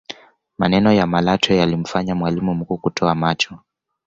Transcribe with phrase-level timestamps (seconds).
[0.57, 3.59] maneno ya malatwe yalimfanya mwalimu mkuu kutoa macho